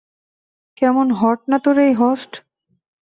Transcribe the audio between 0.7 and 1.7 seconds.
কেমন হট না